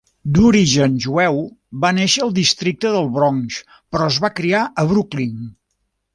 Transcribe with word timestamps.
D'origen 0.35 0.95
jueu, 1.03 1.37
va 1.83 1.91
néixer 1.97 2.23
al 2.25 2.33
districte 2.39 2.95
del 2.97 3.13
Bronx 3.19 3.61
però 3.75 4.09
es 4.15 4.19
va 4.27 4.33
criar 4.41 4.65
a 4.85 4.89
Brooklyn. 4.95 5.39